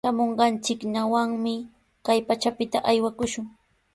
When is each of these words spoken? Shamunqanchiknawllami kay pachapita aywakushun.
Shamunqanchiknawllami 0.05 1.55
kay 2.05 2.19
pachapita 2.27 2.77
aywakushun. 2.91 3.45